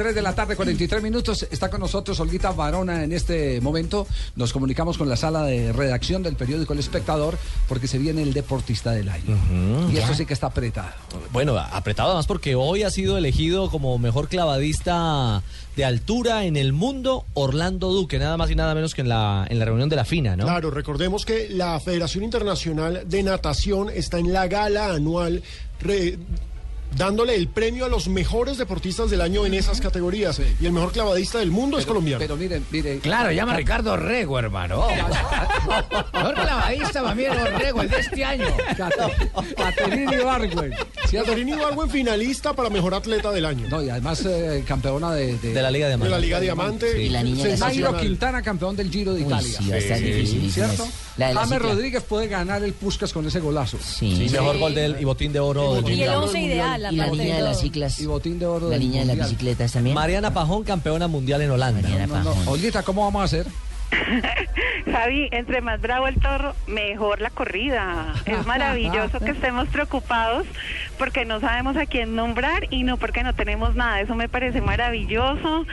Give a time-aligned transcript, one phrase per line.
[0.00, 1.46] 3 de la tarde, 43 minutos.
[1.50, 4.06] Está con nosotros Olguita Varona en este momento.
[4.34, 7.36] Nos comunicamos con la sala de redacción del periódico El Espectador
[7.68, 9.36] porque se viene el deportista del año.
[9.92, 10.88] y esto sí que está apretado.
[11.34, 15.42] Bueno, apretado además porque hoy ha sido elegido como mejor clavadista
[15.76, 19.46] de altura en el mundo Orlando Duque, nada más y nada menos que en la,
[19.50, 20.44] en la reunión de la FINA, ¿no?
[20.44, 25.42] Claro, recordemos que la Federación Internacional de Natación está en la gala anual
[25.82, 26.18] re-
[26.96, 30.40] dándole el premio a los mejores deportistas del año en esas categorías.
[30.60, 32.20] Y el mejor clavadista del mundo es colombiano.
[32.20, 33.00] Pero miren, miren.
[33.00, 34.86] Claro, llama Ricardo Rego, hermano.
[36.12, 38.46] Mejor clavadista para mí Rego, el de este año.
[39.56, 40.74] Caterini Ibargüen.
[41.12, 43.68] Caterini Ibargüen finalista para mejor atleta del año.
[43.68, 46.10] No, y además eh, campeona de, De la Liga De Diamante.
[46.10, 46.92] la Liga Diamante.
[46.92, 46.98] Sí.
[47.02, 47.96] Y la niña de la Nairo.
[47.96, 49.58] Quintana, campeón del Giro de Uy, Italia.
[49.58, 50.88] sí, estar dificilísimo ¿Cierto?
[51.16, 51.62] La de la James.
[51.62, 53.78] Rodríguez puede ganar el Puskas con ese golazo.
[53.82, 56.16] Sí, Sí, mejor gol del y botín de oro del botín Y el mundial.
[56.16, 58.00] oro 11 del ideal, Y la niña de las ciclas.
[58.00, 59.94] Y botín de oro La niña de las bicicletas también.
[59.94, 61.82] Mariana Pajón, campeona mundial en Holanda.
[61.82, 62.48] Mariana Pajón.
[62.48, 63.46] Olguita, ¿cómo vamos a hacer?
[64.92, 68.14] Javi, entre más bravo el toro, mejor la corrida.
[68.24, 70.46] Es maravilloso que estemos preocupados
[70.98, 74.00] porque no sabemos a quién nombrar y no porque no tenemos nada.
[74.00, 75.66] Eso me parece maravilloso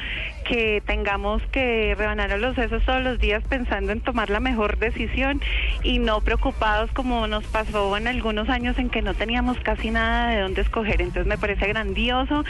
[0.48, 4.78] que tengamos que rebanar a los sesos todos los días pensando en tomar la mejor
[4.78, 5.42] decisión
[5.84, 10.30] y no preocupados como nos pasó en algunos años en que no teníamos casi nada
[10.30, 11.02] de dónde escoger.
[11.02, 12.44] Entonces me parece grandioso.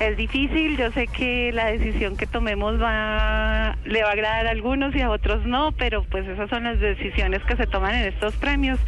[0.00, 0.76] Es difícil.
[0.76, 5.00] Yo sé que la decisión que tomemos va le va a agradar a algunos y
[5.00, 8.78] a otros no, pero pues esas son las decisiones que se toman en estos premios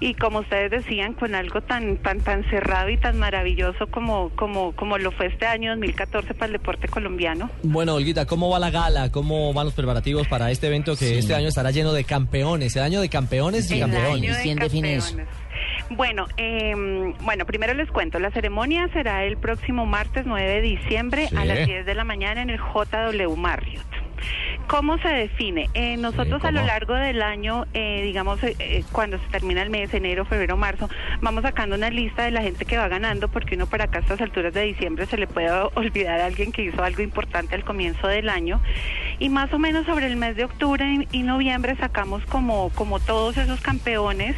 [0.00, 4.72] y como ustedes decían con algo tan tan tan cerrado y tan maravilloso como como
[4.72, 7.50] como lo fue este año 2014 para el deporte colombiano.
[7.62, 9.12] Bueno, Olguita, ¿cómo va la gala?
[9.12, 11.14] ¿Cómo van los preparativos para este evento que Sí.
[11.18, 12.74] este año estará lleno de campeones?
[12.74, 14.12] El año de campeones y El campeones.
[14.14, 15.08] año de ¿Quién define eso?
[15.08, 15.34] campeones.
[15.90, 16.72] Bueno, eh,
[17.20, 21.66] bueno, primero les cuento, la ceremonia será el próximo martes 9 de diciembre a las
[21.66, 23.84] 10 de la mañana en el JW Marriott.
[24.68, 25.70] ¿Cómo se define?
[25.72, 29.70] Eh, nosotros a lo largo del año, eh, digamos, eh, eh, cuando se termina el
[29.70, 30.90] mes, enero, febrero, marzo,
[31.22, 34.02] vamos sacando una lista de la gente que va ganando, porque uno para acá a
[34.02, 37.64] estas alturas de diciembre se le puede olvidar a alguien que hizo algo importante al
[37.64, 38.60] comienzo del año.
[39.18, 43.00] Y más o menos sobre el mes de octubre y- y noviembre sacamos como, como
[43.00, 44.36] todos esos campeones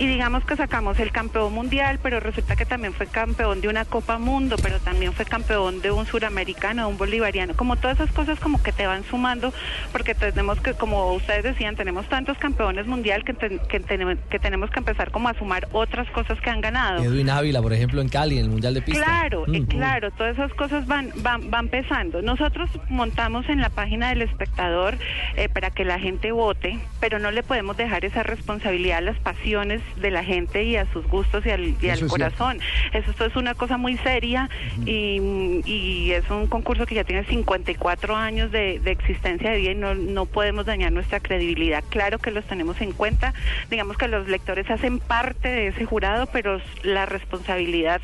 [0.00, 3.84] y digamos que sacamos el campeón mundial, pero resulta que también fue campeón de una
[3.84, 8.10] Copa Mundo, pero también fue campeón de un suramericano, de un bolivariano, como todas esas
[8.12, 9.52] cosas como que te van sumando,
[9.92, 14.38] porque tenemos que, como ustedes decían, tenemos tantos campeones mundial que, ten- que, tenemos, que
[14.38, 17.02] tenemos que empezar como a sumar otras cosas que han ganado.
[17.04, 19.04] Edwin Ávila, por ejemplo, en Cali, en el Mundial de Pista.
[19.04, 22.22] Claro, eh, claro, todas esas cosas van, van, van pesando.
[22.22, 24.96] Nosotros montamos en la página del espectador
[25.36, 29.18] eh, para que la gente vote, pero no le podemos dejar esa responsabilidad a las
[29.18, 32.58] pasiones de la gente y a sus gustos y al, y al Eso es corazón.
[32.92, 34.48] Eso esto es una cosa muy seria
[34.86, 39.70] y, y es un concurso que ya tiene 54 años de, de existencia de vida
[39.72, 41.82] y no, no podemos dañar nuestra credibilidad.
[41.88, 43.34] Claro que los tenemos en cuenta,
[43.70, 48.00] digamos que los lectores hacen parte de ese jurado, pero la responsabilidad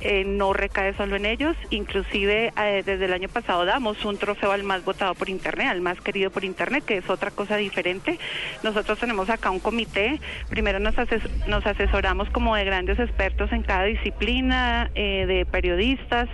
[0.00, 1.56] eh, no recae solo en ellos.
[1.70, 5.80] Inclusive eh, desde el año pasado damos un trofeo al más votado por Internet, al
[5.80, 8.18] más querido por Internet, que es otra cosa diferente.
[8.62, 13.62] Nosotros tenemos acá un comité, primero nos, ases- nos asesoramos como de grandes expertos en
[13.62, 16.28] cada disciplina, eh, de periodistas,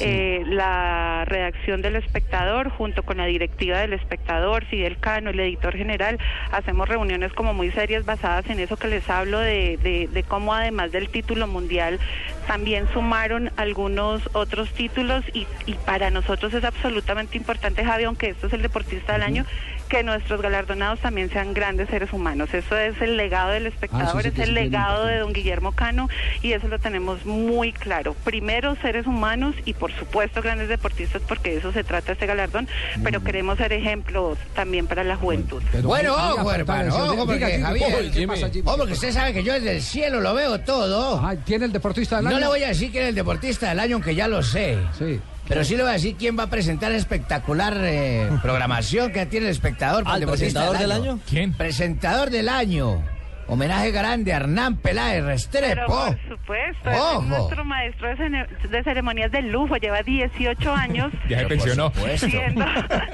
[0.00, 5.76] eh, la redacción del espectador junto con la directiva del espectador, Fidel Cano, el editor
[5.76, 6.18] general,
[6.52, 10.54] hacemos reuniones como muy serias basadas en eso que les hablo de, de, de cómo
[10.54, 11.98] además del título mundial
[12.46, 18.46] también sumaron algunos otros títulos y, y para nosotros es absolutamente importante, Javi, aunque esto
[18.46, 19.44] es el deportista del año,
[19.90, 22.54] que nuestros galardonados también sean grandes seres humanos.
[22.54, 26.08] Eso es el legado del espectador, sí es que el legado de don Guillermo Cano
[26.42, 28.14] y eso lo tenemos muy claro.
[28.24, 32.68] Primero seres humanos y por supuesto grandes deportistas porque de eso se trata este galardón,
[33.02, 35.60] pero queremos ser ejemplos también para la juventud.
[35.72, 36.94] Pero Bueno, ojo, hermano,
[37.26, 38.64] porque, Jimmy, Javier, ¿qué pasa, Jimmy?
[38.66, 41.18] Oh, porque usted sabe que yo desde el cielo lo veo todo.
[41.18, 42.36] Ajá, ¿Tiene el deportista del año?
[42.36, 44.78] No le voy a decir quién es el deportista del año, aunque ya lo sé.
[44.96, 45.20] Sí.
[45.50, 49.46] Pero sí le voy a decir quién va a presentar espectacular eh, programación que tiene
[49.46, 50.04] el espectador.
[50.04, 51.20] para ¿Al el deportista presentador del año?
[51.28, 51.52] ¿Quién?
[51.52, 53.02] Presentador del año.
[53.50, 55.86] Homenaje grande a Hernán Peláez Pero Restrepo.
[55.86, 57.22] por supuesto, Ojo.
[57.22, 61.48] es nuestro maestro de, cene- de ceremonias de lujo, lleva 18 años Ya se Pero
[61.48, 61.92] pensionó.
[62.16, 62.64] siendo,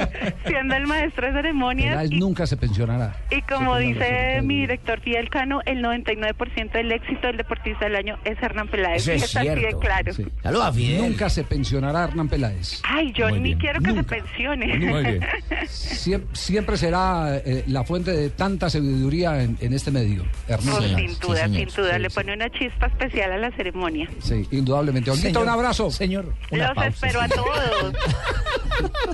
[0.47, 1.91] siendo el maestro de ceremonias.
[1.97, 3.17] Peláez y- nunca se pensionará.
[3.31, 7.97] Y como Sí, dice mi director Fidel Cano, el 99% del éxito del deportista del
[7.97, 9.03] año es Hernán Peláez.
[9.03, 9.79] Eso es es así de cierto.
[9.81, 10.13] claro.
[10.13, 10.27] Sí.
[10.43, 11.03] Saludos a Fidel.
[11.03, 12.83] Nunca se pensionará Hernán Peláez.
[12.85, 13.59] Ay, yo Muy ni bien.
[13.59, 14.17] quiero que Nunca.
[14.17, 14.67] se pensione.
[14.79, 15.21] Muy bien.
[15.67, 20.26] Siem- siempre será eh, la fuente de tanta sabiduría en, en este medio.
[20.49, 20.97] Hernán Peláez.
[21.11, 21.71] sin duda, señor.
[21.71, 21.95] sin duda.
[21.95, 22.15] Sí, Le sí.
[22.15, 24.09] pone una chispa especial a la ceremonia.
[24.23, 25.11] Sí, indudablemente.
[25.11, 25.91] Olguita, un abrazo.
[25.91, 26.33] Señor.
[26.51, 26.89] Una Los pausa.
[26.89, 27.95] espero a todos.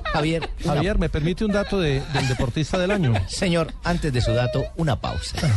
[0.13, 3.13] Javier, Javier, ¿me permite un dato de- del deportista del año?
[3.29, 5.37] señor, antes de su dato, una pausa.